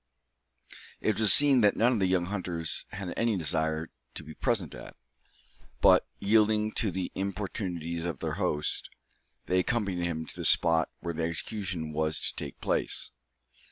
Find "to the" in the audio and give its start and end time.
6.71-7.11, 10.25-10.43